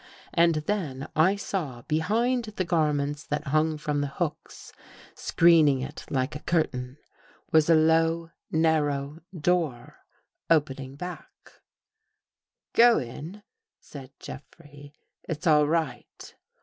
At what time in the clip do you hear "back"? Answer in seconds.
10.95-11.29